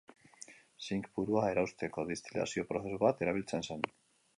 [0.85, 3.91] Zink purua erauzteko destilazio prozesu bat erabiltzen zen.